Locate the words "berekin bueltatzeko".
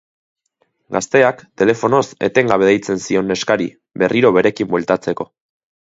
4.39-5.33